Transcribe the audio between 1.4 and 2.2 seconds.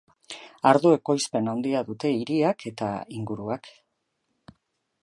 handia dute